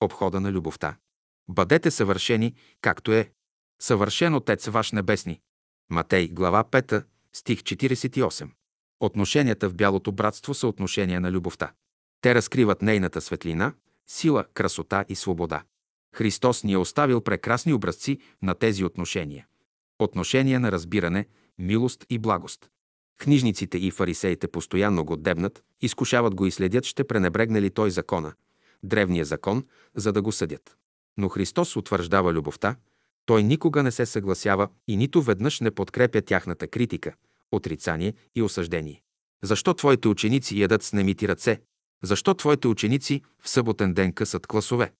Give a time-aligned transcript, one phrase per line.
[0.00, 0.96] Обхода на любовта.
[1.48, 3.30] Бъдете съвършени, както е.
[3.82, 5.40] Съвършен Отец ваш небесни.
[5.90, 8.50] Матей, глава 5, стих 48.
[9.00, 11.72] Отношенията в бялото братство са отношения на любовта.
[12.20, 13.72] Те разкриват нейната светлина,
[14.06, 15.62] сила, красота и свобода.
[16.14, 19.46] Христос ни е оставил прекрасни образци на тези отношения.
[19.98, 21.26] Отношения на разбиране,
[21.58, 22.70] милост и благост.
[23.18, 28.34] Книжниците и фарисеите постоянно го дебнат, изкушават го и следят, ще пренебрегне ли той закона,
[28.82, 29.64] древния закон,
[29.94, 30.76] за да го съдят.
[31.16, 32.76] Но Христос утвърждава любовта,
[33.26, 37.14] той никога не се съгласява и нито веднъж не подкрепя тяхната критика,
[37.52, 39.02] отрицание и осъждение.
[39.42, 41.60] Защо твоите ученици ядат с немити ръце?
[42.02, 44.92] Защо твоите ученици в съботен ден късат класове?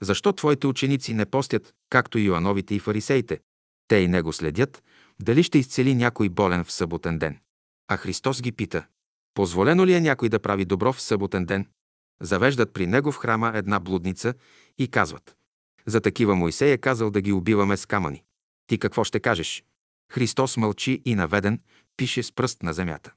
[0.00, 3.40] Защо твоите ученици не постят, както и Йоановите и фарисеите?
[3.88, 4.82] Те и него следят,
[5.20, 7.38] дали ще изцели някой болен в съботен ден.
[7.88, 8.86] А Христос ги пита,
[9.34, 11.66] позволено ли е някой да прави добро в съботен ден?
[12.22, 14.34] Завеждат при него в храма една блудница
[14.78, 15.36] и казват,
[15.86, 18.22] за такива Моисей е казал да ги убиваме с камъни.
[18.66, 19.64] Ти какво ще кажеш?
[20.12, 21.60] Христос мълчи и наведен
[21.96, 23.12] пише с пръст на земята.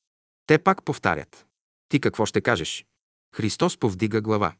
[0.47, 1.45] Те пак повтарят.
[1.89, 2.85] Ти какво ще кажеш?
[3.35, 4.55] Христос повдига глава.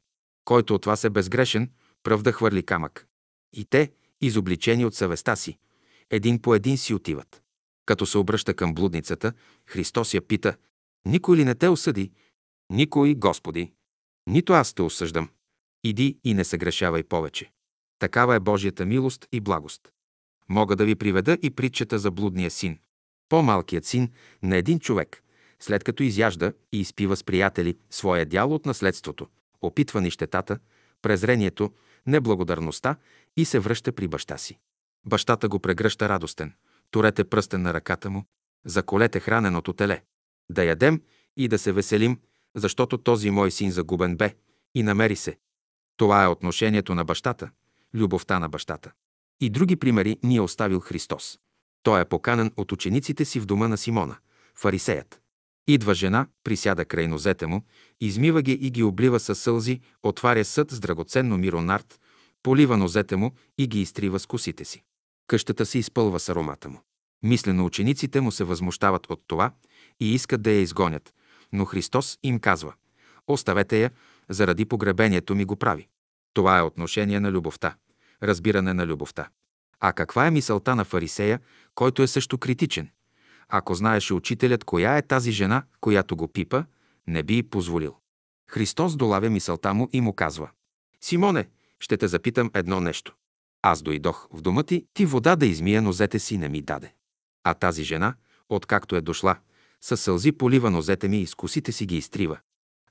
[0.46, 1.72] Който от вас е безгрешен,
[2.04, 3.08] пръв да хвърли камък.
[3.54, 5.58] И те, изобличени от съвестта си,
[6.10, 7.42] един по един си отиват.
[7.86, 9.34] Като се обръща към блудницата,
[9.68, 10.58] Христос я пита,
[11.06, 12.12] никой ли не те осъди?
[12.70, 13.72] Никой, Господи.
[14.28, 15.30] Нито аз те осъждам.
[15.84, 17.52] Иди и не се грешавай повече.
[18.00, 19.92] Такава е Божията милост и благост.
[20.50, 22.80] Мога да ви приведа и притчата за блудния син.
[23.30, 24.12] По-малкият син
[24.44, 25.24] на един човек,
[25.60, 29.28] след като изяжда и изпива с приятели своя дял от наследството,
[29.62, 30.60] опитва нищетата,
[31.02, 31.74] презрението,
[32.08, 32.96] неблагодарността
[33.38, 34.60] и се връща при баща си.
[35.06, 36.54] Бащата го прегръща радостен.
[36.92, 38.26] Турете пръстен на ръката му,
[38.66, 40.02] заколете храненото теле.
[40.50, 41.02] Да ядем
[41.38, 42.20] и да се веселим,
[42.56, 44.36] защото този мой син загубен бе
[44.76, 45.38] и намери се.
[45.98, 47.50] Това е отношението на бащата,
[47.94, 48.92] любовта на бащата.
[49.42, 51.40] И други примери ни е оставил Христос.
[51.84, 54.18] Той е поканен от учениците си в дома на Симона,
[54.56, 55.22] фарисеят.
[55.68, 57.62] Идва жена, присяда край нозете му,
[58.02, 62.00] измива ги и ги облива със сълзи, отваря съд с драгоценно миронард,
[62.44, 64.84] полива нозете му и ги изтрива с косите си.
[65.28, 66.82] Къщата се изпълва с аромата му.
[67.24, 69.52] Мислено учениците му се възмущават от това
[70.00, 71.14] и искат да я изгонят,
[71.54, 72.74] но Христос им казва
[73.28, 73.92] «Оставете я,
[74.30, 75.88] заради погребението ми го прави».
[76.34, 77.76] Това е отношение на любовта,
[78.24, 79.28] разбиране на любовта.
[79.80, 81.40] А каква е мисълта на фарисея,
[81.76, 82.90] който е също критичен?
[83.50, 86.64] Ако знаеше учителят коя е тази жена, която го пипа,
[87.08, 87.96] не би и позволил.
[88.50, 90.50] Христос долавя мисълта му и му казва
[91.02, 91.48] Симоне,
[91.80, 93.16] ще те запитам едно нещо.
[93.62, 96.94] Аз дойдох в дома ти, ти вода да измия нозете си не ми даде.
[97.44, 98.16] А тази жена,
[98.50, 99.38] откакто е дошла,
[99.86, 102.38] със сълзи полива нозете ми и с косите си ги изтрива.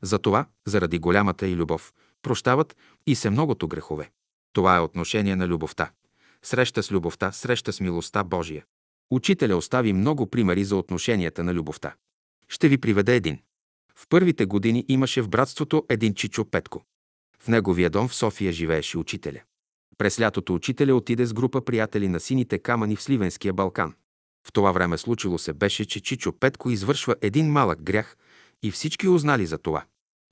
[0.02, 4.10] Затова, заради голямата и любов, прощават и се многото грехове.
[4.52, 5.90] Това е отношение на любовта.
[6.42, 8.64] Среща с любовта, среща с милостта Божия.
[9.10, 11.94] Учителя остави много примери за отношенията на любовта.
[12.48, 13.38] Ще ви приведа един.
[13.94, 16.84] В първите години имаше в братството един Чичо Петко.
[17.38, 19.40] В неговия дом в София живееше учителя.
[19.98, 23.94] През лятото учителя отиде с група приятели на сините камъни в Сливенския Балкан.
[24.46, 28.16] В това време случило се беше, че Чичо Петко извършва един малък грях
[28.62, 29.84] и всички узнали за това.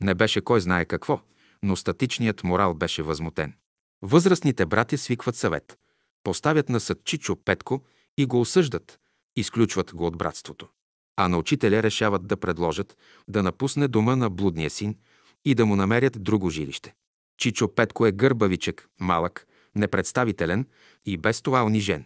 [0.02, 1.20] Не беше кой знае какво,
[1.62, 3.54] но статичният морал беше възмутен.
[4.02, 5.78] Възрастните братя свикват съвет.
[6.24, 7.82] Поставят на съд Чичо Петко
[8.18, 8.98] и го осъждат,
[9.36, 10.68] изключват го от братството.
[11.16, 12.96] А на учителя решават да предложат
[13.28, 14.96] да напусне дома на блудния син
[15.44, 16.94] и да му намерят друго жилище.
[17.38, 20.66] Чичо Петко е гърбавичък, малък, непредставителен
[21.04, 22.04] и без това унижен.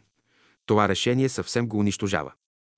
[0.67, 2.33] Това решение съвсем го унищожава.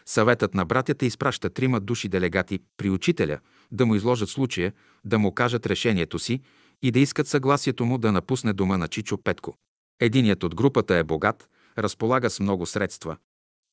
[0.07, 3.39] Съветът на братята изпраща трима души делегати при учителя
[3.73, 4.73] да му изложат случая,
[5.05, 6.41] да му кажат решението си
[6.83, 9.55] и да искат съгласието му да напусне дома на Чичо Петко.
[10.01, 13.17] Единият от групата е богат, разполага с много средства.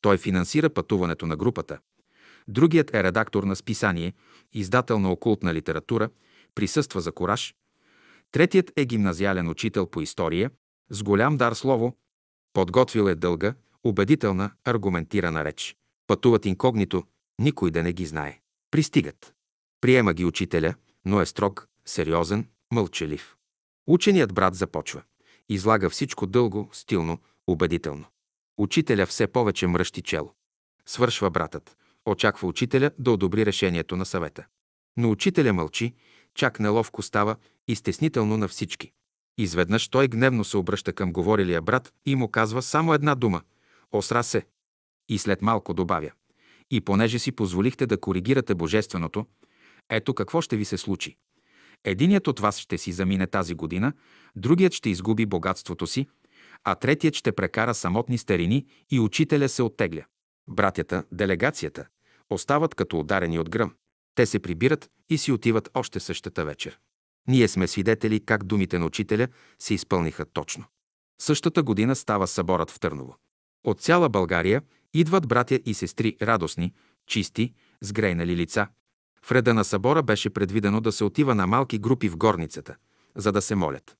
[0.02, 1.80] Той финансира пътуването на групата.
[2.48, 4.14] Другият е редактор на списание,
[4.54, 6.10] издател на окултна литература,
[6.56, 7.56] присъства за кораж.
[8.32, 10.52] Третият е гимназиален учител по история,
[10.90, 11.98] с голям дар слово.
[12.54, 13.54] Подготвил е дълга,
[13.86, 15.76] убедителна, аргументирана реч.
[16.08, 17.04] Пътуват инкогнито,
[17.40, 18.40] никой да не ги знае.
[18.72, 19.34] Пристигат.
[19.82, 20.74] Приема ги учителя,
[21.06, 23.36] но е строг, сериозен, мълчалив.
[23.88, 25.02] Ученият брат започва.
[25.50, 28.06] Излага всичко дълго, стилно, убедително.
[28.58, 30.34] Учителя все повече мръщи чело.
[30.86, 31.78] Свършва братът.
[32.06, 34.46] Очаква учителя да одобри решението на съвета.
[34.98, 35.94] Но учителя мълчи,
[36.36, 37.36] чак неловко става
[37.68, 38.92] и стеснително на всички.
[39.38, 43.42] Изведнъж той гневно се обръща към говорилия брат и му казва само една дума–
[43.98, 44.46] осра се.
[45.10, 46.12] И след малко добавя–
[46.72, 49.26] и понеже си позволихте да коригирате Божественото,
[49.90, 51.18] ето какво ще ви се случи.
[51.84, 53.94] Единият от вас ще си замине тази година,
[54.36, 56.08] другият ще изгуби богатството си,
[56.64, 60.06] а третият ще прекара самотни старини и учителя се оттегля.
[60.48, 61.88] Братята, делегацията,
[62.30, 63.74] остават като ударени от гръм.
[64.16, 66.80] Те се прибират и си отиват още същата вечер.
[67.28, 69.28] Ние сме свидетели как думите на учителя
[69.60, 70.66] се изпълниха точно.
[71.22, 73.16] Същата година става съборът в Търново.
[73.66, 74.62] От цяла България
[74.94, 76.74] идват братя и сестри радостни,
[77.08, 78.68] чисти, с грейнали лица.
[79.26, 82.76] В реда на събора беше предвидено да се отива на малки групи в горницата,
[83.16, 83.98] за да се молят.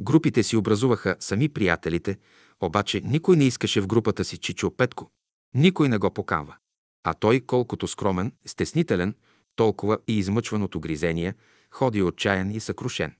[0.00, 2.18] Групите си образуваха сами приятелите,
[2.60, 5.10] обаче никой не искаше в групата си Чичо Петко.
[5.54, 6.56] Никой не го поканва.
[7.04, 9.14] А той, колкото скромен, стеснителен,
[9.56, 11.34] толкова и измъчван от огризения,
[11.70, 13.14] ходи отчаян и съкрушен.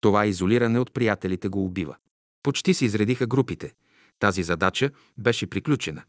[0.00, 1.96] Това изолиране от приятелите го убива.
[2.42, 3.72] Почти се изредиха групите.
[4.18, 6.02] Тази задача беше приключена.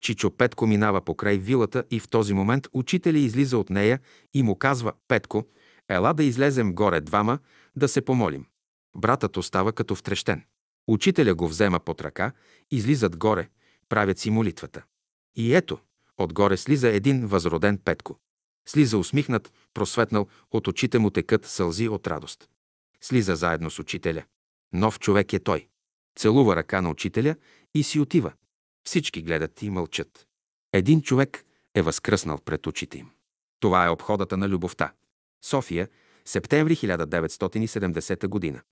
[0.00, 4.00] Чичо Петко минава покрай вилата и в този момент учителя излиза от нея
[4.34, 5.44] и му казва «Петко,
[5.88, 7.38] ела да излезем горе двама,
[7.76, 8.46] да се помолим».
[8.96, 10.44] Братът остава като втрещен.
[10.88, 12.32] Учителя го взема под ръка,
[12.70, 13.48] излизат горе,
[13.88, 14.82] правят си молитвата.
[15.36, 15.78] И ето,
[16.18, 18.18] отгоре слиза един възроден Петко.
[18.68, 22.48] Слиза усмихнат, просветнал, от очите му текат сълзи от радост.
[23.00, 24.22] Слиза заедно с учителя.
[24.72, 25.68] Нов човек е той.
[26.16, 27.36] Целува ръка на учителя
[27.74, 28.32] и си отива.
[28.86, 30.26] Всички гледат и мълчат.
[30.72, 31.44] Един човек
[31.74, 33.10] е възкръснал пред очите им.
[33.60, 34.92] Това е обходата на любовта.
[35.44, 35.88] София,
[36.24, 38.62] септември 1970 година.